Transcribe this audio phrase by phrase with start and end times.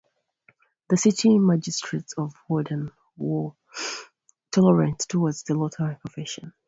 [0.89, 3.51] The city magistrates of Woerden were
[4.49, 6.53] tolerant towards the Lutheran confession.